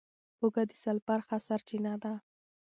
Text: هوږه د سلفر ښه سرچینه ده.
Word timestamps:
هوږه 0.39 0.63
د 0.69 0.71
سلفر 0.83 1.19
ښه 1.27 1.37
سرچینه 1.47 1.93
ده. 2.03 2.13